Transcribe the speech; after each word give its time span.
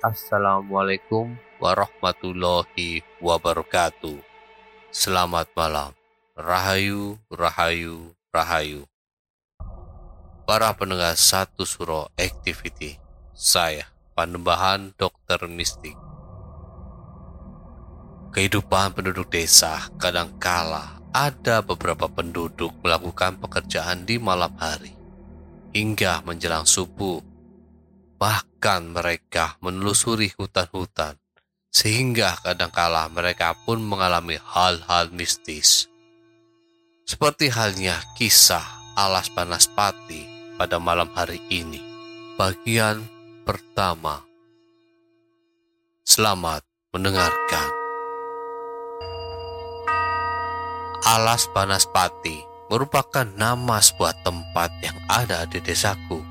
Assalamualaikum 0.00 1.36
warahmatullahi 1.60 3.04
wabarakatuh. 3.20 4.16
Selamat 4.88 5.52
malam. 5.52 5.92
Rahayu, 6.32 7.20
rahayu, 7.28 8.16
rahayu. 8.32 8.88
Para 10.48 10.72
pendengar 10.72 11.12
satu 11.20 11.68
suro 11.68 12.08
activity. 12.16 12.96
Saya, 13.36 13.92
Panembahan 14.16 14.96
Dokter 14.96 15.44
Mistik. 15.52 16.00
Kehidupan 18.32 18.96
penduduk 18.96 19.28
desa 19.28 19.84
kadangkala 20.00 20.96
ada 21.12 21.60
beberapa 21.60 22.08
penduduk 22.08 22.72
melakukan 22.80 23.36
pekerjaan 23.36 24.08
di 24.08 24.16
malam 24.16 24.56
hari 24.56 24.96
hingga 25.76 26.24
menjelang 26.24 26.64
subuh 26.64 27.20
Bahkan 28.20 28.92
mereka 28.92 29.56
menelusuri 29.64 30.28
hutan-hutan, 30.36 31.16
sehingga 31.72 32.36
kadangkala 32.44 33.08
mereka 33.08 33.56
pun 33.64 33.80
mengalami 33.80 34.36
hal-hal 34.36 35.08
mistis. 35.08 35.88
Seperti 37.08 37.48
halnya 37.48 37.96
kisah 38.20 38.62
alas 38.92 39.32
panas 39.32 39.72
pati 39.72 40.28
pada 40.60 40.76
malam 40.76 41.08
hari 41.16 41.40
ini. 41.48 41.80
Bagian 42.36 43.08
pertama. 43.48 44.20
Selamat 46.04 46.60
mendengarkan. 46.92 47.80
Alas 51.00 51.48
Panas 51.50 51.88
Pati 51.88 52.38
merupakan 52.68 53.24
nama 53.24 53.80
sebuah 53.80 54.20
tempat 54.22 54.70
yang 54.84 54.94
ada 55.08 55.48
di 55.48 55.58
desaku 55.58 56.29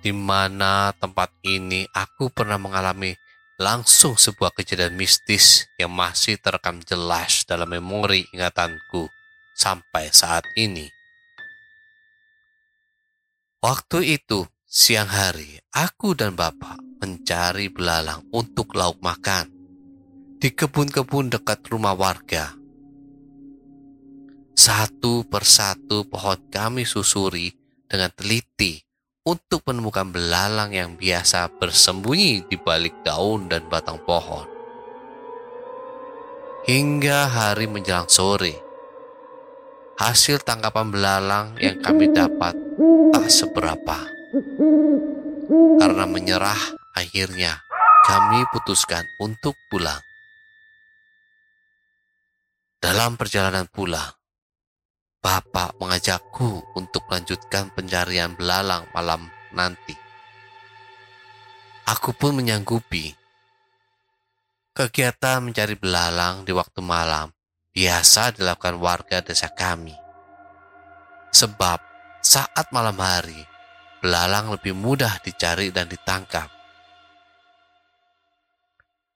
di 0.00 0.16
mana 0.16 0.96
tempat 0.96 1.28
ini 1.44 1.84
aku 1.92 2.32
pernah 2.32 2.56
mengalami 2.56 3.12
langsung 3.60 4.16
sebuah 4.16 4.56
kejadian 4.56 4.96
mistis 4.96 5.68
yang 5.76 5.92
masih 5.92 6.40
terekam 6.40 6.80
jelas 6.80 7.44
dalam 7.44 7.68
memori 7.68 8.24
ingatanku 8.32 9.12
sampai 9.52 10.08
saat 10.08 10.48
ini. 10.56 10.88
Waktu 13.60 14.16
itu, 14.16 14.48
siang 14.64 15.12
hari, 15.12 15.60
aku 15.76 16.16
dan 16.16 16.32
bapak 16.32 16.80
mencari 17.04 17.68
belalang 17.68 18.24
untuk 18.32 18.72
lauk 18.72 18.96
makan 19.04 19.52
di 20.40 20.48
kebun-kebun 20.48 21.28
dekat 21.28 21.60
rumah 21.68 21.92
warga. 21.92 22.56
Satu 24.56 25.28
persatu 25.28 26.08
pohon 26.08 26.40
kami 26.48 26.88
susuri 26.88 27.52
dengan 27.84 28.08
teliti 28.16 28.80
untuk 29.24 29.60
menemukan 29.68 30.08
belalang 30.08 30.72
yang 30.72 30.96
biasa 30.96 31.52
bersembunyi 31.60 32.48
di 32.48 32.56
balik 32.56 33.04
daun 33.04 33.52
dan 33.52 33.68
batang 33.68 34.00
pohon. 34.00 34.48
Hingga 36.64 37.28
hari 37.28 37.68
menjelang 37.68 38.08
sore, 38.08 38.56
hasil 40.00 40.40
tangkapan 40.44 40.88
belalang 40.88 41.46
yang 41.60 41.80
kami 41.80 42.08
dapat 42.12 42.56
tak 43.12 43.26
seberapa. 43.28 43.98
Karena 45.80 46.04
menyerah, 46.06 46.60
akhirnya 46.96 47.60
kami 48.04 48.44
putuskan 48.52 49.04
untuk 49.20 49.56
pulang. 49.68 50.00
Dalam 52.80 53.20
perjalanan 53.20 53.68
pulang, 53.68 54.19
Bapak 55.20 55.76
mengajakku 55.76 56.64
untuk 56.72 57.04
melanjutkan 57.04 57.68
pencarian 57.76 58.32
belalang 58.32 58.88
malam 58.96 59.28
nanti. 59.52 59.92
Aku 61.84 62.16
pun 62.16 62.40
menyanggupi. 62.40 63.12
Kegiatan 64.72 65.44
mencari 65.44 65.76
belalang 65.76 66.48
di 66.48 66.56
waktu 66.56 66.80
malam 66.80 67.28
biasa 67.76 68.32
dilakukan 68.32 68.80
warga 68.80 69.20
desa 69.20 69.52
kami. 69.52 69.92
Sebab 71.36 71.78
saat 72.24 72.72
malam 72.72 72.96
hari, 72.96 73.44
belalang 74.00 74.48
lebih 74.56 74.72
mudah 74.72 75.20
dicari 75.20 75.68
dan 75.68 75.84
ditangkap. 75.84 76.48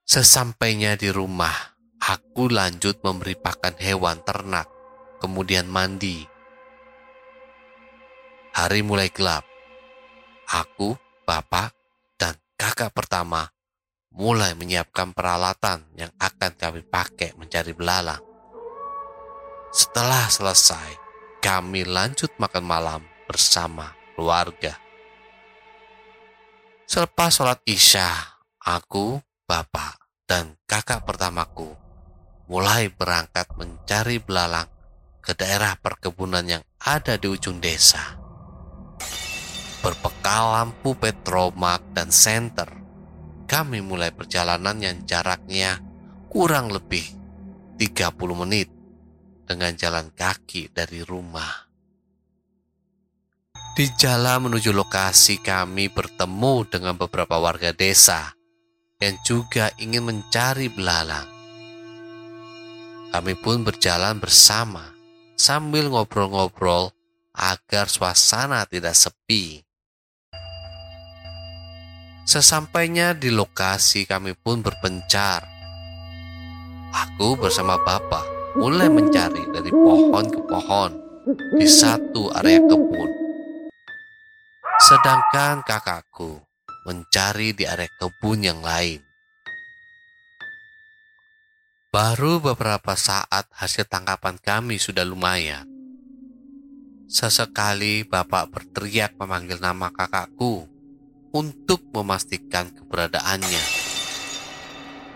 Sesampainya 0.05 1.01
di 1.01 1.09
rumah, 1.09 1.57
aku 1.97 2.53
lanjut 2.53 3.01
memberi 3.01 3.41
pakan 3.41 3.81
hewan 3.81 4.21
ternak 4.21 4.74
kemudian 5.25 5.65
mandi. 5.65 6.21
Hari 8.53 8.85
mulai 8.85 9.09
gelap. 9.09 9.49
Aku, 10.45 11.01
bapak, 11.25 11.73
dan 12.21 12.37
kakak 12.61 12.93
pertama 12.93 13.49
mulai 14.13 14.53
menyiapkan 14.53 15.17
peralatan 15.17 15.89
yang 15.97 16.13
akan 16.21 16.53
kami 16.61 16.85
pakai 16.85 17.33
mencari 17.41 17.73
belalang. 17.73 18.21
Setelah 19.73 20.29
selesai, 20.29 21.01
kami 21.41 21.89
lanjut 21.89 22.37
makan 22.37 22.63
malam 22.63 23.01
bersama 23.25 23.97
keluarga. 24.13 24.77
Selepas 26.85 27.33
sholat 27.33 27.65
isya, 27.65 28.13
aku, 28.61 29.19
bapak, 29.49 30.05
dan 30.29 30.61
kakak 30.69 31.03
pertamaku 31.09 31.73
mulai 32.45 32.93
berangkat 32.93 33.49
mencari 33.57 34.21
belalang 34.21 34.74
ke 35.25 35.33
daerah 35.33 35.81
perkebunan 35.81 36.45
yang 36.45 36.63
ada 36.85 37.17
di 37.17 37.33
ujung 37.33 37.57
desa. 37.65 38.21
Berbekal 39.81 40.53
lampu 40.53 40.93
petromak 40.93 41.81
dan 41.97 42.13
senter, 42.13 42.69
kami 43.49 43.81
mulai 43.81 44.13
perjalanan 44.13 44.77
yang 44.77 45.09
jaraknya 45.09 45.81
kurang 46.29 46.69
lebih 46.69 47.05
30 47.81 48.41
menit 48.45 48.69
dengan 49.49 49.73
jalan 49.77 50.13
kaki 50.13 50.69
dari 50.73 51.01
rumah. 51.01 51.69
Di 53.75 53.91
jalan 53.99 54.49
menuju 54.49 54.71
lokasi 54.71 55.43
kami 55.43 55.91
bertemu 55.91 56.55
dengan 56.71 56.95
beberapa 56.95 57.43
warga 57.43 57.75
desa 57.75 58.31
yang 59.03 59.19
juga 59.27 59.75
ingin 59.83 60.07
mencari 60.07 60.71
belalang. 60.71 61.27
Kami 63.11 63.35
pun 63.35 63.67
berjalan 63.67 64.23
bersama 64.23 64.94
sambil 65.35 65.91
ngobrol-ngobrol 65.91 66.91
agar 67.35 67.91
suasana 67.91 68.67
tidak 68.67 68.95
sepi. 68.95 69.63
Sesampainya 72.25 73.13
di 73.13 73.29
lokasi 73.29 74.09
kami 74.09 74.33
pun 74.33 74.65
berpencar. 74.65 75.45
Aku 76.95 77.37
bersama 77.37 77.77
bapak 77.83 78.57
mulai 78.57 78.89
mencari 78.89 79.45
dari 79.51 79.69
pohon 79.69 80.25
ke 80.31 80.41
pohon 80.47 80.91
di 81.59 81.67
satu 81.67 82.31
area 82.39 82.63
kebun 82.63 83.25
sedangkan 84.85 85.65
kakakku 85.65 86.45
mencari 86.85 87.57
di 87.57 87.65
area 87.65 87.89
kebun 87.97 88.45
yang 88.45 88.61
lain. 88.61 89.01
Baru 91.95 92.43
beberapa 92.43 92.99
saat 92.99 93.47
hasil 93.55 93.87
tangkapan 93.87 94.35
kami 94.43 94.83
sudah 94.83 95.07
lumayan. 95.07 95.63
Sesekali 97.07 98.03
bapak 98.03 98.51
berteriak 98.51 99.15
memanggil 99.15 99.63
nama 99.63 99.95
kakakku 99.95 100.67
untuk 101.31 101.87
memastikan 101.95 102.75
keberadaannya. 102.75 103.65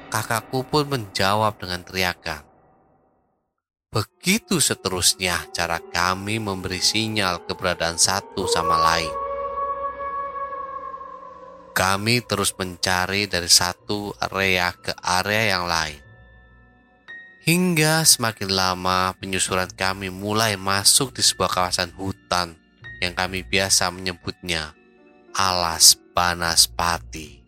Kakakku 0.06 0.62
pun 0.70 0.86
menjawab 0.86 1.58
dengan 1.58 1.82
teriakan. 1.82 2.46
Begitu 3.90 4.62
seterusnya 4.62 5.50
cara 5.50 5.82
kami 5.82 6.38
memberi 6.38 6.78
sinyal 6.78 7.42
keberadaan 7.42 7.98
satu 7.98 8.46
sama 8.46 8.78
lain. 8.78 9.14
Kami 11.74 12.22
terus 12.22 12.54
mencari 12.54 13.26
dari 13.26 13.50
satu 13.50 14.14
area 14.30 14.70
ke 14.78 14.94
area 15.02 15.58
yang 15.58 15.66
lain. 15.66 16.07
Hingga 17.48 18.04
semakin 18.04 18.52
lama 18.52 19.16
penyusuran 19.16 19.72
kami 19.72 20.12
mulai 20.12 20.60
masuk 20.60 21.16
di 21.16 21.24
sebuah 21.24 21.48
kawasan 21.48 21.96
hutan 21.96 22.52
yang 23.00 23.16
kami 23.16 23.40
biasa 23.40 23.88
menyebutnya 23.88 24.76
Alas 25.32 25.96
Banaspati. 26.12 27.40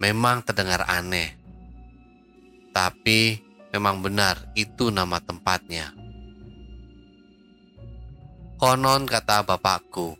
Memang 0.00 0.40
terdengar 0.40 0.88
aneh, 0.88 1.36
tapi 2.72 3.44
memang 3.68 4.00
benar 4.00 4.48
itu 4.56 4.88
nama 4.88 5.20
tempatnya. 5.20 5.92
Konon 8.56 9.04
kata 9.04 9.44
bapakku, 9.44 10.16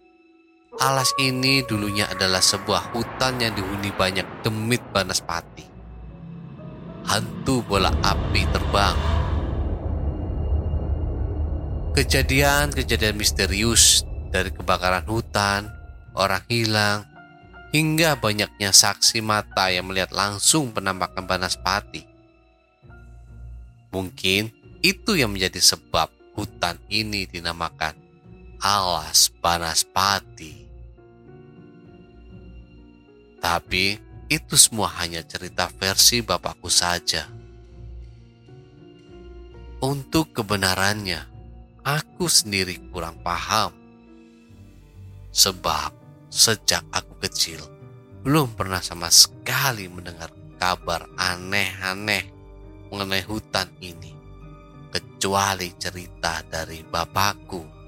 Alas 0.76 1.16
ini 1.16 1.64
dulunya 1.64 2.12
adalah 2.12 2.44
sebuah 2.44 2.92
hutan 2.92 3.40
yang 3.40 3.56
dihuni 3.56 3.88
banyak 3.96 4.44
demit 4.44 4.84
banaspati. 4.92 5.69
Hantu 7.10 7.66
bola 7.66 7.90
api 8.06 8.46
terbang. 8.54 8.94
Kejadian-kejadian 11.90 13.18
misterius 13.18 14.06
dari 14.30 14.54
kebakaran 14.54 15.02
hutan, 15.10 15.74
orang 16.14 16.46
hilang, 16.46 17.02
hingga 17.74 18.14
banyaknya 18.14 18.70
saksi 18.70 19.26
mata 19.26 19.74
yang 19.74 19.90
melihat 19.90 20.14
langsung 20.14 20.70
penampakan 20.70 21.26
banaspati. 21.26 22.06
Mungkin 23.90 24.54
itu 24.78 25.18
yang 25.18 25.34
menjadi 25.34 25.58
sebab 25.58 26.14
hutan 26.38 26.78
ini 26.86 27.26
dinamakan 27.26 27.98
Alas 28.62 29.34
Banaspati. 29.42 30.70
Tapi 33.42 34.09
itu 34.30 34.54
semua 34.54 34.86
hanya 35.02 35.26
cerita 35.26 35.66
versi 35.74 36.22
bapakku 36.22 36.70
saja. 36.70 37.26
Untuk 39.82 40.30
kebenarannya, 40.30 41.18
aku 41.82 42.30
sendiri 42.30 42.78
kurang 42.94 43.18
paham. 43.26 43.74
Sebab 45.34 45.90
sejak 46.30 46.86
aku 46.94 47.18
kecil, 47.26 47.58
belum 48.22 48.54
pernah 48.54 48.78
sama 48.78 49.10
sekali 49.10 49.90
mendengar 49.90 50.30
kabar 50.62 51.10
aneh-aneh 51.18 52.30
mengenai 52.86 53.26
hutan 53.26 53.66
ini, 53.82 54.14
kecuali 54.94 55.74
cerita 55.74 56.46
dari 56.46 56.86
bapakku 56.86 57.79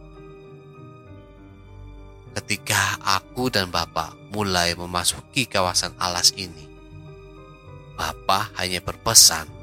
ketika 2.32 2.96
aku 3.05 3.52
dan 3.52 3.69
Bapak 3.69 4.17
mulai 4.32 4.73
memasuki 4.73 5.44
kawasan 5.44 5.93
alas 6.00 6.32
ini. 6.37 6.69
Bapak 7.96 8.56
hanya 8.56 8.81
berpesan, 8.81 9.62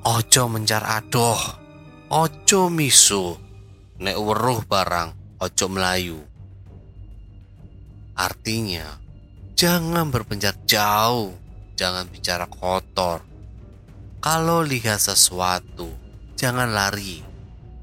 Ojo 0.00 0.48
mencar 0.48 0.80
adoh, 0.80 1.36
ojo 2.08 2.72
misu, 2.72 3.36
nek 4.00 4.16
weruh 4.16 4.64
barang, 4.64 5.36
ojo 5.44 5.66
melayu. 5.68 6.24
Artinya, 8.16 8.96
jangan 9.52 10.08
berpencar 10.08 10.56
jauh, 10.64 11.36
jangan 11.76 12.08
bicara 12.08 12.48
kotor. 12.48 13.20
Kalau 14.24 14.64
lihat 14.64 15.04
sesuatu, 15.04 15.92
jangan 16.32 16.72
lari, 16.72 17.20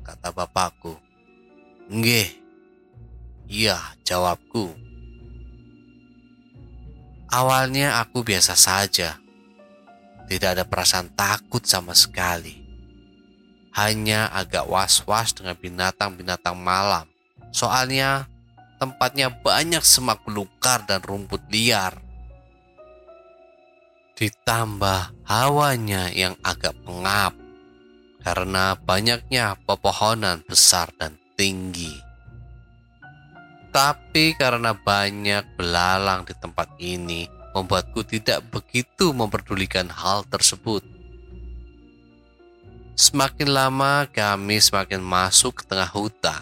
kata 0.01 0.33
bapakku. 0.33 1.06
Nggih. 1.87 2.27
Iya, 3.47 3.79
jawabku. 4.03 4.75
Awalnya 7.31 8.03
aku 8.03 8.27
biasa 8.27 8.59
saja. 8.59 9.15
Tidak 10.27 10.49
ada 10.51 10.67
perasaan 10.67 11.07
takut 11.15 11.63
sama 11.63 11.95
sekali. 11.95 12.59
Hanya 13.71 14.27
agak 14.35 14.67
was-was 14.67 15.31
dengan 15.31 15.55
binatang-binatang 15.55 16.59
malam. 16.59 17.07
Soalnya 17.55 18.27
tempatnya 18.83 19.31
banyak 19.31 19.79
semak 19.79 20.27
belukar 20.27 20.83
dan 20.83 20.99
rumput 20.99 21.39
liar. 21.47 21.95
Ditambah 24.19 25.23
hawanya 25.23 26.11
yang 26.11 26.35
agak 26.43 26.75
pengap 26.83 27.31
karena 28.27 28.75
banyaknya 28.75 29.55
pepohonan 29.63 30.43
besar 30.43 30.91
dan 30.99 31.15
tinggi. 31.37 31.93
Tapi 33.69 34.33
karena 34.33 34.73
banyak 34.73 35.53
belalang 35.53 36.25
di 36.25 36.33
tempat 36.33 36.73
ini, 36.81 37.29
membuatku 37.53 38.01
tidak 38.01 38.41
begitu 38.49 39.13
memperdulikan 39.13 39.85
hal 39.93 40.25
tersebut. 40.25 40.81
Semakin 42.97 43.53
lama 43.53 44.09
kami 44.09 44.57
semakin 44.57 44.97
masuk 44.97 45.61
ke 45.61 45.63
tengah 45.69 45.93
hutan. 45.93 46.41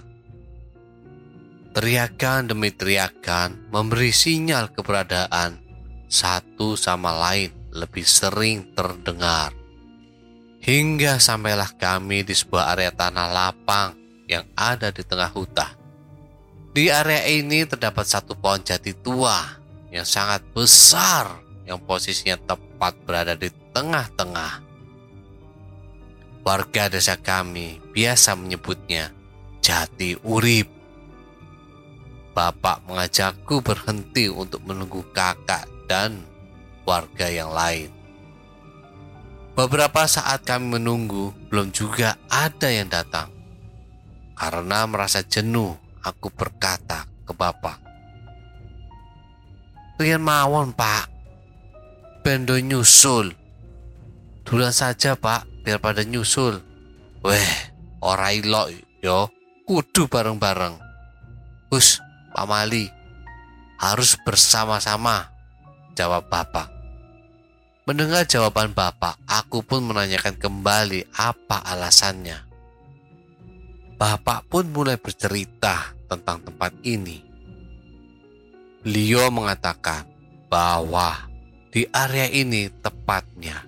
Teriakan 1.75 2.56
demi 2.56 2.72
teriakan 2.72 3.68
memberi 3.68 4.16
sinyal 4.16 4.72
keberadaan 4.72 5.60
satu 6.08 6.80
sama 6.80 7.12
lain 7.12 7.52
lebih 7.75 8.08
sering 8.08 8.72
terdengar. 8.72 9.52
Hingga 10.64 11.20
sampailah 11.20 11.75
kami 11.75 12.24
di 12.24 12.32
sebuah 12.32 12.72
area 12.72 12.96
tanah 12.96 13.28
lapang 13.28 14.05
yang 14.25 14.46
ada 14.58 14.89
di 14.89 15.01
tengah 15.05 15.29
hutan. 15.34 15.74
Di 16.75 16.91
area 16.91 17.24
ini 17.32 17.63
terdapat 17.63 18.03
satu 18.03 18.36
pohon 18.36 18.60
jati 18.60 18.91
tua 18.91 19.39
yang 19.94 20.03
sangat 20.03 20.44
besar 20.51 21.39
yang 21.63 21.79
posisinya 21.79 22.36
tepat 22.36 23.00
berada 23.08 23.34
di 23.34 23.48
tengah-tengah. 23.72 24.62
Warga 26.46 26.91
desa 26.91 27.17
kami 27.17 27.82
biasa 27.96 28.38
menyebutnya 28.38 29.10
jati 29.63 30.13
urip. 30.22 30.70
Bapak 32.36 32.84
mengajakku 32.86 33.63
berhenti 33.63 34.27
untuk 34.27 34.62
menunggu 34.67 35.01
kakak 35.15 35.65
dan 35.88 36.27
warga 36.84 37.32
yang 37.32 37.50
lain. 37.55 37.89
Beberapa 39.55 40.03
saat 40.03 40.44
kami 40.44 40.75
menunggu, 40.75 41.32
belum 41.48 41.72
juga 41.72 42.20
ada 42.27 42.67
yang 42.67 42.91
datang. 42.91 43.35
Karena 44.36 44.84
merasa 44.86 45.24
jenuh, 45.24 45.74
aku 46.04 46.27
berkata 46.30 47.08
ke 47.24 47.32
bapak. 47.32 47.80
Rian 49.96 50.20
mawon 50.20 50.75
pak, 50.75 51.08
bendo 52.20 52.60
nyusul. 52.60 53.32
Duluan 54.44 54.75
saja 54.75 55.15
pak, 55.15 55.48
biar 55.63 55.80
pada 55.80 56.04
nyusul. 56.04 56.60
Weh, 57.25 57.51
ora 58.04 58.30
ilok 58.36 58.70
yo, 59.01 59.34
kudu 59.65 60.06
bareng-bareng. 60.06 60.77
Hus, 61.74 61.98
Pak 62.30 62.46
Mali, 62.46 62.86
harus 63.82 64.13
bersama-sama, 64.22 65.34
jawab 65.98 66.30
Bapak. 66.30 66.70
Mendengar 67.89 68.30
jawaban 68.30 68.77
Bapak, 68.77 69.18
aku 69.25 69.65
pun 69.65 69.86
menanyakan 69.89 70.38
kembali 70.38 71.10
apa 71.18 71.65
alasannya. 71.65 72.45
Bapak 73.96 74.52
pun 74.52 74.68
mulai 74.75 75.00
bercerita 75.00 75.96
tentang 76.12 76.44
tempat 76.44 76.75
ini. 76.84 77.24
Beliau 78.84 79.32
mengatakan 79.32 80.04
bahwa 80.52 81.32
di 81.72 81.88
area 81.96 82.28
ini 82.28 82.68
tepatnya 82.84 83.64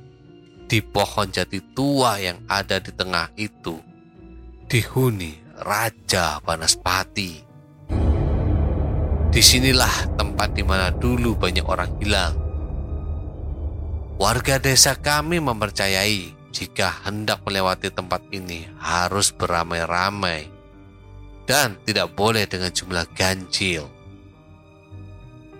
di 0.67 0.83
pohon 0.83 1.31
jati 1.31 1.63
tua 1.71 2.19
yang 2.19 2.43
ada 2.51 2.75
di 2.83 2.91
tengah 2.91 3.31
itu 3.39 3.79
dihuni 4.67 5.39
Raja 5.63 6.43
Banaspati. 6.43 7.31
Di 9.31 9.41
sinilah 9.41 10.19
tempat 10.19 10.51
di 10.51 10.63
mana 10.67 10.91
dulu 10.91 11.39
banyak 11.39 11.63
orang 11.63 11.91
hilang. 12.03 12.35
Warga 14.19 14.59
desa 14.59 14.91
kami 14.99 15.39
mempercayai 15.39 16.36
jika 16.57 17.05
hendak 17.05 17.45
melewati 17.45 17.93
tempat 17.93 18.25
ini 18.33 18.65
harus 18.81 19.29
beramai-ramai 19.29 20.49
dan 21.45 21.77
tidak 21.85 22.17
boleh 22.17 22.49
dengan 22.49 22.73
jumlah 22.73 23.05
ganjil. 23.13 23.85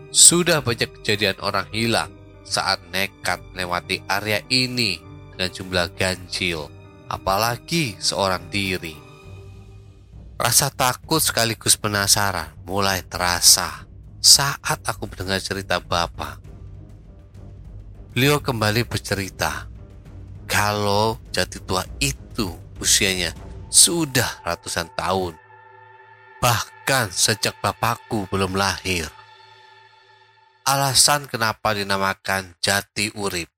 Sudah 0.09 0.65
banyak 0.65 0.89
kejadian 0.97 1.37
orang 1.45 1.69
hilang 1.69 2.09
saat 2.41 2.81
nekat 2.89 3.37
melewati 3.53 4.01
area 4.09 4.41
ini 4.49 4.97
dengan 5.37 5.53
jumlah 5.53 5.87
ganjil, 5.93 6.73
apalagi 7.05 7.93
seorang 8.01 8.49
diri. 8.49 8.97
Rasa 10.41 10.73
takut 10.73 11.21
sekaligus 11.21 11.77
penasaran 11.77 12.57
mulai 12.65 13.05
terasa 13.05 13.85
saat 14.17 14.81
aku 14.81 15.05
mendengar 15.05 15.37
cerita 15.37 15.77
Bapak. 15.77 16.41
Beliau 18.17 18.41
kembali 18.41 18.81
bercerita 18.89 19.76
kalau 20.47 21.19
jati 21.35 21.59
tua 21.61 21.83
itu 21.99 22.55
usianya 22.79 23.35
sudah 23.67 24.41
ratusan 24.47 24.87
tahun. 24.95 25.35
Bahkan 26.39 27.11
sejak 27.11 27.59
bapakku 27.59 28.25
belum 28.31 28.55
lahir. 28.55 29.11
Alasan 30.63 31.27
kenapa 31.27 31.75
dinamakan 31.75 32.55
jati 32.63 33.11
urip. 33.15 33.51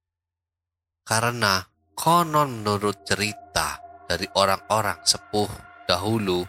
Karena 1.06 1.66
konon 1.98 2.62
menurut 2.62 3.02
cerita 3.06 3.82
dari 4.06 4.26
orang-orang 4.38 5.02
sepuh 5.06 5.50
dahulu 5.90 6.46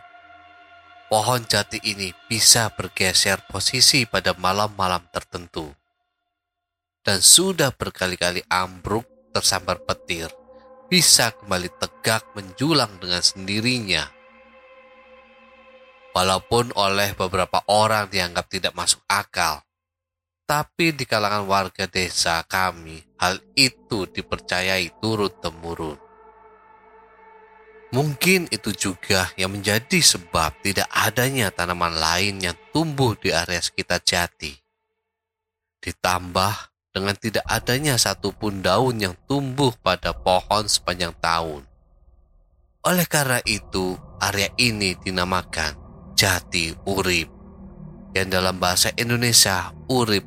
pohon 1.08 1.42
jati 1.48 1.80
ini 1.84 2.12
bisa 2.28 2.68
bergeser 2.72 3.40
posisi 3.48 4.04
pada 4.04 4.36
malam-malam 4.36 5.04
tertentu. 5.08 5.72
Dan 7.00 7.24
sudah 7.24 7.72
berkali-kali 7.72 8.44
ambruk 8.52 9.19
tersambar 9.30 9.82
petir, 9.86 10.28
bisa 10.90 11.30
kembali 11.34 11.70
tegak 11.78 12.26
menjulang 12.34 12.98
dengan 12.98 13.22
sendirinya. 13.22 14.04
Walaupun 16.10 16.74
oleh 16.74 17.14
beberapa 17.14 17.62
orang 17.70 18.10
dianggap 18.10 18.50
tidak 18.50 18.74
masuk 18.74 18.98
akal, 19.06 19.62
tapi 20.50 20.90
di 20.90 21.06
kalangan 21.06 21.46
warga 21.46 21.86
desa 21.86 22.42
kami, 22.42 22.98
hal 23.22 23.38
itu 23.54 24.10
dipercayai 24.10 24.98
turun-temurun. 24.98 26.10
Mungkin 27.90 28.46
itu 28.54 28.70
juga 28.70 29.30
yang 29.34 29.54
menjadi 29.54 29.98
sebab 29.98 30.62
tidak 30.62 30.86
adanya 30.90 31.50
tanaman 31.50 31.94
lain 31.94 32.38
yang 32.38 32.54
tumbuh 32.70 33.18
di 33.18 33.34
area 33.34 33.58
sekitar 33.58 33.98
jati. 34.02 34.54
Ditambah 35.82 36.69
dengan 36.90 37.14
tidak 37.14 37.46
adanya 37.46 37.94
satupun 37.94 38.62
daun 38.62 38.98
yang 38.98 39.14
tumbuh 39.30 39.70
pada 39.78 40.10
pohon 40.10 40.66
sepanjang 40.66 41.14
tahun. 41.22 41.62
Oleh 42.80 43.06
karena 43.06 43.38
itu, 43.46 43.94
area 44.18 44.50
ini 44.58 44.96
dinamakan 44.98 45.76
Jati 46.16 46.74
Urip. 46.88 47.28
Yang 48.10 48.28
dalam 48.34 48.58
bahasa 48.58 48.90
Indonesia, 48.98 49.70
urip 49.86 50.26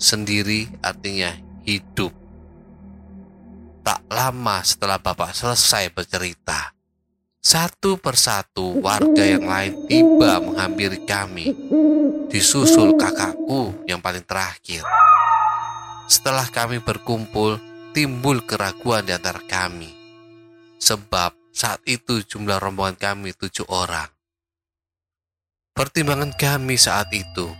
sendiri 0.00 0.70
artinya 0.80 1.28
hidup. 1.66 2.14
Tak 3.84 4.00
lama 4.08 4.64
setelah 4.64 4.96
Bapak 4.96 5.36
selesai 5.36 5.92
bercerita, 5.92 6.72
satu 7.42 8.00
persatu 8.00 8.80
warga 8.80 9.24
yang 9.24 9.44
lain 9.44 9.84
tiba 9.88 10.40
menghampiri 10.40 11.04
kami, 11.04 11.52
disusul 12.32 12.96
kakakku 12.96 13.84
yang 13.84 14.00
paling 14.00 14.24
terakhir. 14.24 14.84
Setelah 16.08 16.48
kami 16.48 16.80
berkumpul, 16.80 17.60
timbul 17.92 18.40
keraguan 18.48 19.04
di 19.04 19.12
antara 19.12 19.44
kami. 19.44 19.92
Sebab 20.80 21.52
saat 21.52 21.84
itu 21.84 22.24
jumlah 22.24 22.56
rombongan 22.56 22.96
kami 22.96 23.36
tujuh 23.36 23.68
orang. 23.68 24.08
Pertimbangan 25.76 26.32
kami 26.32 26.80
saat 26.80 27.12
itu, 27.12 27.52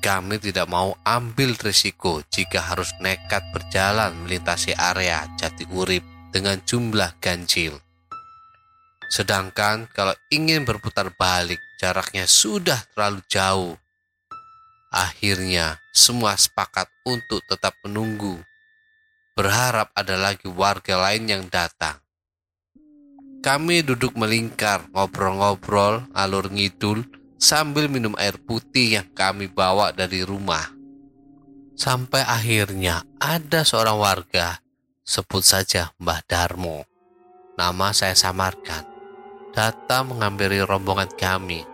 kami 0.00 0.40
tidak 0.40 0.64
mau 0.64 0.96
ambil 1.04 1.52
risiko 1.60 2.24
jika 2.32 2.72
harus 2.72 2.88
nekat 3.04 3.44
berjalan 3.52 4.16
melintasi 4.24 4.72
area 4.72 5.28
Jati 5.36 5.68
Urip 5.68 6.02
dengan 6.32 6.56
jumlah 6.64 7.20
ganjil. 7.20 7.76
Sedangkan 9.12 9.90
kalau 9.92 10.16
ingin 10.32 10.64
berputar 10.64 11.12
balik, 11.20 11.60
jaraknya 11.76 12.24
sudah 12.24 12.80
terlalu 12.96 13.20
jauh. 13.28 13.74
Akhirnya, 14.90 15.78
semua 15.94 16.34
sepakat 16.34 16.90
untuk 17.06 17.38
tetap 17.46 17.78
menunggu. 17.86 18.42
Berharap 19.38 19.94
ada 19.94 20.18
lagi 20.18 20.50
warga 20.50 20.98
lain 20.98 21.30
yang 21.30 21.44
datang. 21.46 22.02
Kami 23.40 23.86
duduk 23.86 24.18
melingkar, 24.18 24.90
ngobrol-ngobrol, 24.92 26.10
alur 26.12 26.50
ngidul, 26.52 27.06
sambil 27.40 27.88
minum 27.88 28.12
air 28.20 28.36
putih 28.36 29.00
yang 29.00 29.08
kami 29.16 29.48
bawa 29.48 29.94
dari 29.96 30.26
rumah. 30.26 30.68
Sampai 31.78 32.20
akhirnya 32.20 33.06
ada 33.16 33.64
seorang 33.64 33.96
warga, 33.96 34.60
sebut 35.00 35.40
saja 35.40 35.96
Mbah 35.96 36.20
Darmo. 36.28 36.84
Nama 37.56 37.96
saya 37.96 38.12
samarkan 38.12 38.90
datang 39.50 40.14
menghampiri 40.14 40.62
rombongan 40.62 41.10
kami. 41.18 41.66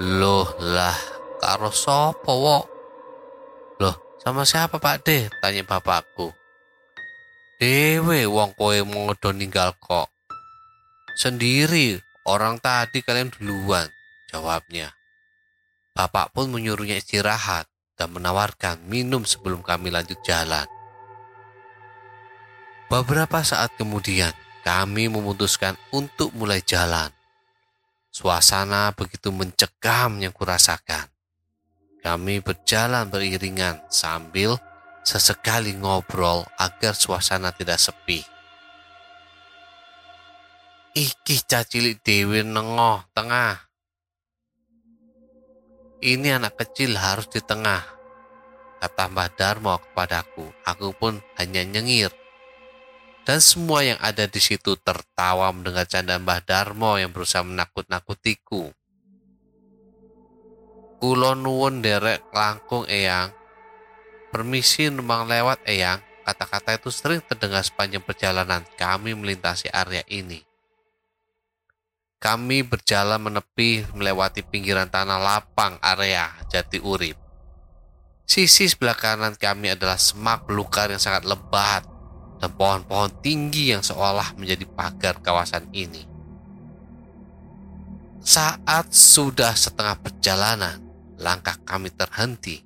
Loh 0.00 0.48
lah, 0.60 0.96
karo 1.40 1.72
sopo 1.72 2.32
wo? 2.36 2.58
Loh, 3.80 3.96
sama 4.20 4.44
siapa 4.44 4.76
Pak 4.76 4.96
De? 5.08 5.32
Tanya 5.40 5.64
bapakku. 5.64 6.28
Dewe 7.56 8.28
wong 8.28 8.52
kowe 8.56 8.76
mau 8.84 9.12
ninggal 9.32 9.76
kok. 9.80 10.08
Sendiri, 11.16 12.00
orang 12.24 12.56
tadi 12.56 13.04
kalian 13.04 13.28
duluan, 13.28 13.84
jawabnya. 14.32 14.92
Bapak 15.92 16.32
pun 16.32 16.48
menyuruhnya 16.48 16.96
istirahat 16.96 17.68
dan 17.98 18.16
menawarkan 18.16 18.80
minum 18.88 19.28
sebelum 19.28 19.60
kami 19.60 19.92
lanjut 19.92 20.16
jalan. 20.24 20.64
Beberapa 22.88 23.44
saat 23.44 23.76
kemudian, 23.76 24.32
kami 24.64 25.12
memutuskan 25.12 25.76
untuk 25.92 26.32
mulai 26.32 26.64
jalan. 26.64 27.12
Suasana 28.08 28.96
begitu 28.96 29.28
mencekam 29.28 30.16
yang 30.24 30.32
kurasakan. 30.32 31.09
Kami 32.00 32.40
berjalan 32.40 33.12
beriringan 33.12 33.84
sambil 33.92 34.56
sesekali 35.04 35.76
ngobrol 35.76 36.48
agar 36.56 36.96
suasana 36.96 37.52
tidak 37.52 37.76
sepi. 37.76 38.24
Iki 40.96 41.36
cacilik 41.46 42.00
dewi 42.00 42.42
nengoh 42.42 43.04
tengah. 43.12 43.68
Ini 46.00 46.40
anak 46.40 46.56
kecil 46.56 46.96
harus 46.96 47.28
di 47.28 47.44
tengah, 47.44 47.84
kata 48.80 49.04
Mbah 49.12 49.30
Darmo 49.36 49.76
kepadaku. 49.76 50.48
Aku 50.64 50.96
pun 50.96 51.20
hanya 51.36 51.60
nyengir 51.60 52.08
dan 53.30 53.38
semua 53.38 53.84
yang 53.84 54.00
ada 54.00 54.24
di 54.26 54.40
situ 54.40 54.74
tertawa 54.80 55.52
mendengar 55.52 55.86
canda 55.86 56.16
Mbah 56.18 56.40
Darmo 56.42 56.96
yang 56.96 57.12
berusaha 57.12 57.44
menakut-nakutiku. 57.44 58.72
Kulo 61.00 61.32
nuwun 61.32 61.80
derek 61.80 62.28
langkung 62.28 62.84
eyang. 62.84 63.32
Permisi 64.28 64.92
numpang 64.92 65.24
lewat 65.24 65.64
eyang. 65.64 65.96
Kata-kata 66.28 66.76
itu 66.76 66.92
sering 66.92 67.24
terdengar 67.24 67.64
sepanjang 67.64 68.04
perjalanan 68.04 68.60
kami 68.76 69.16
melintasi 69.16 69.72
area 69.72 70.04
ini. 70.12 70.44
Kami 72.20 72.60
berjalan 72.68 73.16
menepi 73.16 73.88
melewati 73.96 74.44
pinggiran 74.44 74.92
tanah 74.92 75.16
lapang 75.16 75.80
area 75.80 76.36
Jati 76.52 76.76
Urip. 76.84 77.16
Sisi 78.28 78.68
sebelah 78.68 78.92
kanan 78.92 79.40
kami 79.40 79.72
adalah 79.72 79.96
semak 79.96 80.44
belukar 80.44 80.92
yang 80.92 81.00
sangat 81.00 81.24
lebat 81.24 81.80
dan 82.44 82.52
pohon-pohon 82.52 83.24
tinggi 83.24 83.72
yang 83.72 83.80
seolah 83.80 84.36
menjadi 84.36 84.68
pagar 84.68 85.16
kawasan 85.24 85.64
ini. 85.72 86.04
Saat 88.20 88.92
sudah 88.92 89.56
setengah 89.56 89.96
perjalanan, 89.96 90.89
langkah 91.20 91.54
kami 91.68 91.92
terhenti. 91.92 92.64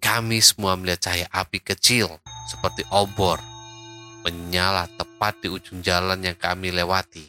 Kami 0.00 0.38
semua 0.40 0.76
melihat 0.76 1.08
cahaya 1.08 1.28
api 1.32 1.60
kecil 1.60 2.08
seperti 2.48 2.84
obor 2.92 3.40
menyala 4.24 4.84
tepat 5.00 5.40
di 5.40 5.48
ujung 5.48 5.80
jalan 5.80 6.20
yang 6.20 6.36
kami 6.36 6.72
lewati. 6.72 7.24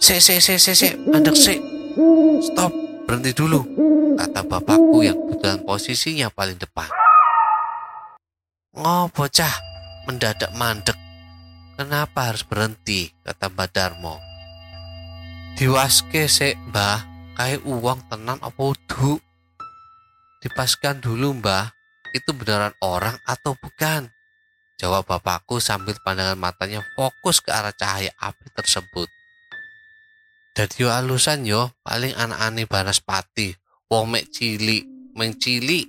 Se, 0.00 0.16
se, 0.20 0.40
se, 0.40 0.56
se, 0.56 0.72
se, 0.72 0.96
mandek 1.08 1.36
se. 1.36 1.60
Stop, 2.40 2.72
berhenti 3.04 3.36
dulu, 3.36 3.60
kata 4.16 4.40
bapakku 4.48 5.04
yang 5.04 5.16
kebetulan 5.16 5.60
posisinya 5.64 6.32
paling 6.32 6.56
depan. 6.56 6.88
Oh, 8.80 9.12
bocah, 9.12 9.52
mendadak 10.08 10.52
mandek. 10.56 10.96
Kenapa 11.76 12.32
harus 12.32 12.44
berhenti, 12.44 13.12
kata 13.24 13.52
Mbak 13.52 13.68
Darmo. 13.72 14.16
Diwaske 15.56 16.28
se, 16.32 16.56
mbah, 16.72 17.09
kayak 17.40 17.64
uang 17.64 18.04
tenan 18.12 18.36
apa 18.44 18.60
udu? 18.60 19.16
Dipaskan 20.44 21.00
dulu 21.00 21.40
mbah, 21.40 21.72
itu 22.12 22.36
beneran 22.36 22.76
orang 22.84 23.16
atau 23.24 23.56
bukan? 23.56 24.12
Jawab 24.76 25.08
bapakku 25.08 25.56
sambil 25.56 25.96
pandangan 26.04 26.36
matanya 26.36 26.84
fokus 26.92 27.40
ke 27.40 27.48
arah 27.48 27.72
cahaya 27.72 28.12
api 28.20 28.44
tersebut. 28.52 29.08
Dadi 30.52 30.84
yo 30.84 30.92
alusan 30.92 31.48
yo, 31.48 31.72
paling 31.80 32.12
anak-anak 32.12 32.68
Banaspati, 32.68 33.56
wong 33.88 34.12
mek 34.12 34.28
cili, 34.28 34.84
meng 35.16 35.40
cili. 35.40 35.88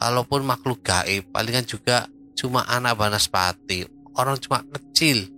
Kalaupun 0.00 0.48
makhluk 0.48 0.80
gaib, 0.80 1.28
palingan 1.28 1.68
juga 1.68 2.08
cuma 2.32 2.64
anak 2.64 2.96
Banaspati, 2.96 3.84
orang 4.16 4.40
cuma 4.40 4.64
kecil. 4.72 5.28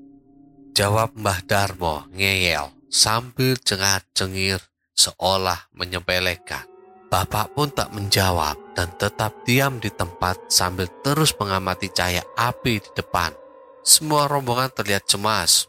Jawab 0.78 1.18
Mbah 1.18 1.42
Darmo 1.42 2.06
ngeyel 2.14 2.70
sambil 2.86 3.58
jengah-jengir 3.58 4.71
seolah 4.96 5.72
menyepelekan. 5.76 6.68
Bapak 7.12 7.52
pun 7.52 7.68
tak 7.68 7.92
menjawab 7.92 8.56
dan 8.72 8.88
tetap 8.96 9.44
diam 9.44 9.76
di 9.76 9.92
tempat 9.92 10.48
sambil 10.48 10.88
terus 11.04 11.36
mengamati 11.36 11.92
cahaya 11.92 12.24
api 12.40 12.80
di 12.80 12.90
depan. 12.96 13.36
Semua 13.84 14.24
rombongan 14.30 14.72
terlihat 14.72 15.04
cemas. 15.04 15.68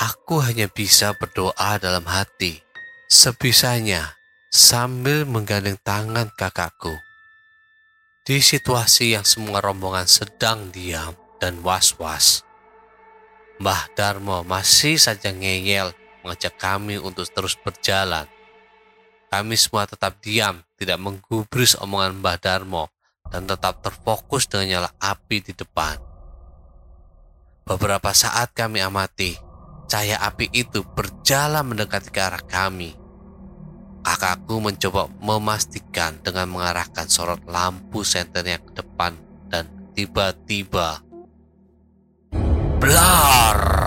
Aku 0.00 0.42
hanya 0.42 0.66
bisa 0.66 1.14
berdoa 1.14 1.78
dalam 1.78 2.02
hati, 2.08 2.58
sebisanya 3.06 4.16
sambil 4.50 5.28
menggandeng 5.28 5.78
tangan 5.84 6.32
kakakku. 6.34 6.96
Di 8.26 8.42
situasi 8.42 9.14
yang 9.14 9.28
semua 9.28 9.62
rombongan 9.62 10.08
sedang 10.08 10.72
diam 10.72 11.14
dan 11.38 11.60
was-was, 11.60 12.42
Mbah 13.60 13.92
Darmo 13.92 14.40
masih 14.40 14.96
saja 14.96 15.28
ngeyel 15.28 15.92
mengajak 16.24 16.56
kami 16.56 16.96
untuk 16.96 17.28
terus 17.28 17.60
berjalan. 17.60 18.24
Kami 19.30 19.54
semua 19.54 19.86
tetap 19.86 20.18
diam 20.18 20.58
tidak 20.74 20.98
menggubris 20.98 21.78
omongan 21.78 22.18
Mbah 22.18 22.38
Darmo 22.42 22.90
dan 23.30 23.46
tetap 23.46 23.78
terfokus 23.78 24.50
dengan 24.50 24.66
nyala 24.66 24.90
api 24.98 25.38
di 25.38 25.54
depan. 25.54 26.02
Beberapa 27.62 28.10
saat 28.10 28.50
kami 28.50 28.82
amati, 28.82 29.38
cahaya 29.86 30.18
api 30.26 30.50
itu 30.50 30.82
berjalan 30.82 31.62
mendekati 31.62 32.10
ke 32.10 32.18
arah 32.18 32.42
kami. 32.42 32.98
Kakakku 34.02 34.58
mencoba 34.58 35.06
memastikan 35.22 36.18
dengan 36.26 36.50
mengarahkan 36.50 37.06
sorot 37.06 37.46
lampu 37.46 38.02
senternya 38.02 38.58
ke 38.58 38.82
depan 38.82 39.14
dan 39.46 39.70
tiba-tiba 39.94 41.06
Blar! 42.80 43.79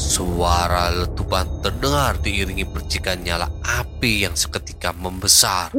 Suara 0.00 0.88
letupan 0.88 1.60
terdengar 1.60 2.16
diiringi 2.24 2.64
percikan 2.64 3.20
nyala 3.20 3.52
api 3.60 4.24
yang 4.24 4.32
seketika 4.32 4.96
membesar. 4.96 5.76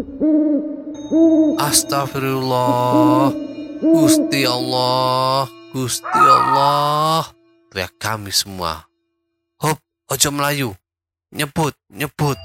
Astagfirullah, 1.57 3.33
Gusti 3.81 4.45
Allah, 4.45 5.49
Gusti 5.73 6.21
Allah, 6.21 7.25
teriak 7.73 7.97
kami 7.97 8.29
semua. 8.29 8.85
Hop, 9.65 9.81
ojo 10.13 10.29
melayu, 10.29 10.69
nyebut, 11.33 11.73
nyebut, 11.89 12.37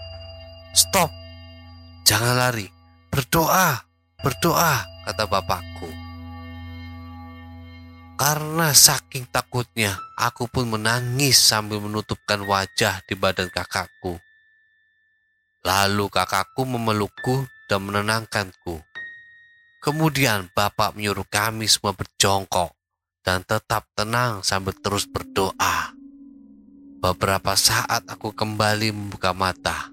stop, 0.73 1.13
jangan 2.09 2.41
lari, 2.41 2.73
berdoa, 3.13 3.85
berdoa, 4.25 4.81
kata 5.05 5.29
bapakku. 5.29 6.06
Karena 8.17 8.73
saking 8.73 9.29
takutnya, 9.29 9.93
aku 10.17 10.49
pun 10.49 10.65
menangis 10.73 11.37
sambil 11.37 11.85
menutupkan 11.85 12.41
wajah 12.49 13.05
di 13.05 13.13
badan 13.13 13.53
kakakku. 13.53 14.17
Lalu 15.61 16.09
kakakku 16.09 16.65
memelukku 16.65 17.45
dan 17.69 17.85
menenangkanku. 17.85 18.81
Kemudian 19.85 20.49
bapak 20.57 20.97
menyuruh 20.97 21.29
kami 21.29 21.69
semua 21.69 21.93
berjongkok 21.93 22.73
dan 23.21 23.45
tetap 23.45 23.85
tenang 23.93 24.41
sambil 24.41 24.73
terus 24.81 25.05
berdoa. 25.05 25.93
Beberapa 27.05 27.53
saat 27.53 28.01
aku 28.09 28.33
kembali 28.33 28.97
membuka 28.97 29.37
mata. 29.37 29.93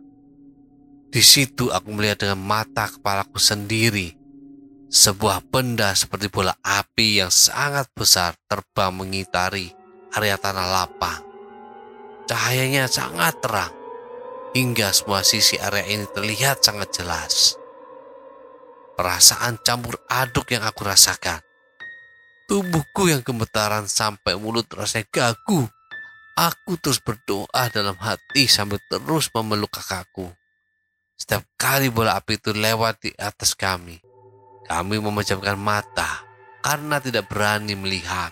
Di 1.12 1.20
situ 1.20 1.68
aku 1.76 1.92
melihat 1.92 2.24
dengan 2.24 2.40
mata 2.40 2.88
kepalaku 2.88 3.36
sendiri 3.36 4.23
sebuah 4.94 5.42
benda 5.50 5.98
seperti 5.98 6.30
bola 6.30 6.54
api 6.62 7.18
yang 7.18 7.34
sangat 7.34 7.90
besar 7.98 8.38
terbang 8.46 8.94
mengitari 8.94 9.74
area 10.14 10.38
tanah 10.38 10.70
lapang. 10.70 11.26
Cahayanya 12.30 12.86
sangat 12.86 13.42
terang, 13.42 13.74
hingga 14.54 14.94
semua 14.94 15.26
sisi 15.26 15.58
area 15.58 15.82
ini 15.90 16.06
terlihat 16.14 16.62
sangat 16.62 16.94
jelas. 16.94 17.58
Perasaan 18.94 19.58
campur 19.66 19.98
aduk 20.06 20.54
yang 20.54 20.62
aku 20.62 20.86
rasakan. 20.86 21.42
Tubuhku 22.46 23.10
yang 23.10 23.26
gemetaran 23.26 23.90
sampai 23.90 24.38
mulut 24.38 24.70
rasanya 24.70 25.10
gagu. 25.10 25.66
Aku 26.38 26.78
terus 26.78 27.02
berdoa 27.02 27.66
dalam 27.74 27.98
hati 27.98 28.46
sambil 28.46 28.78
terus 28.94 29.34
memeluk 29.34 29.74
kakakku. 29.74 30.30
Setiap 31.18 31.42
kali 31.58 31.90
bola 31.90 32.14
api 32.14 32.38
itu 32.38 32.54
lewat 32.54 33.02
di 33.02 33.12
atas 33.18 33.58
kami, 33.58 33.98
kami 34.67 34.99
memejamkan 34.99 35.60
mata 35.60 36.23
karena 36.63 36.97
tidak 37.04 37.28
berani 37.28 37.76
melihat. 37.76 38.32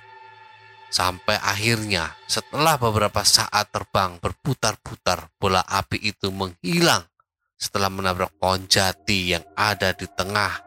Sampai 0.91 1.39
akhirnya 1.39 2.19
setelah 2.27 2.75
beberapa 2.75 3.23
saat 3.23 3.71
terbang 3.71 4.19
berputar-putar 4.19 5.31
bola 5.39 5.63
api 5.63 6.11
itu 6.11 6.27
menghilang 6.35 7.07
setelah 7.55 7.87
menabrak 7.87 8.35
pohon 8.35 8.67
jati 8.67 9.37
yang 9.37 9.45
ada 9.55 9.95
di 9.95 10.09
tengah 10.11 10.59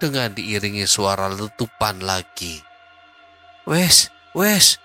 dengan 0.00 0.32
diiringi 0.32 0.88
suara 0.88 1.28
letupan 1.28 2.00
lagi. 2.00 2.62
Wes, 3.68 4.08
wes, 4.32 4.80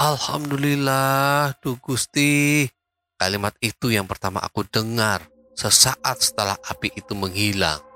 Alhamdulillah, 0.00 1.54
Duh 1.62 1.78
Gusti. 1.78 2.66
Kalimat 3.14 3.54
itu 3.62 3.94
yang 3.94 4.10
pertama 4.10 4.42
aku 4.42 4.66
dengar 4.66 5.22
sesaat 5.54 6.18
setelah 6.18 6.58
api 6.66 6.90
itu 6.96 7.14
menghilang. 7.14 7.91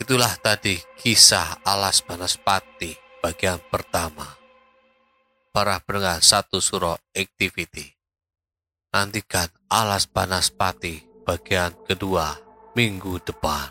Itulah 0.00 0.32
tadi 0.40 0.80
kisah 0.96 1.60
Alas 1.60 2.00
Banaspati 2.00 2.96
bagian 3.20 3.60
pertama. 3.68 4.24
Para 5.52 5.76
pendengar 5.84 6.24
satu 6.24 6.56
suro 6.64 6.96
activity. 7.12 7.84
Nantikan 8.96 9.52
Alas 9.68 10.08
Banaspati 10.08 11.04
bagian 11.28 11.76
kedua 11.84 12.32
minggu 12.72 13.20
depan. 13.20 13.68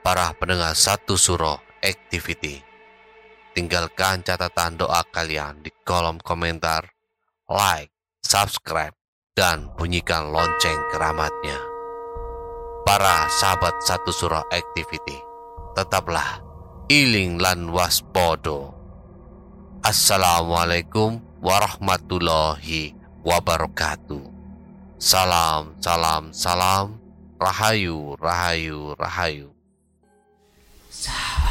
Para 0.00 0.32
pendengar 0.40 0.72
satu 0.72 1.20
suro 1.20 1.60
activity. 1.84 2.64
Tinggalkan 3.52 4.24
catatan 4.24 4.80
doa 4.80 5.04
kalian 5.12 5.60
di 5.60 5.68
kolom 5.84 6.16
komentar, 6.16 6.96
like, 7.44 7.92
subscribe, 8.24 8.96
dan 9.36 9.68
bunyikan 9.76 10.32
lonceng 10.32 10.80
keramatnya 10.88 11.73
para 12.84 13.26
sahabat 13.32 13.80
satu 13.82 14.12
surah 14.12 14.44
activity. 14.52 15.16
Tetaplah 15.74 16.44
iling 16.92 17.40
lan 17.40 17.72
waspodo. 17.72 18.76
Assalamualaikum 19.84 21.20
warahmatullahi 21.40 22.96
wabarakatuh. 23.24 24.22
Salam, 25.00 25.76
salam, 25.80 26.32
salam. 26.32 27.00
Rahayu, 27.36 28.16
rahayu, 28.16 28.96
rahayu. 28.96 29.52
Salam. 30.88 31.43